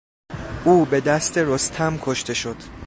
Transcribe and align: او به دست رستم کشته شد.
او 0.65 0.85
به 0.85 0.99
دست 1.01 1.37
رستم 1.37 1.97
کشته 2.01 2.33
شد. 2.33 2.57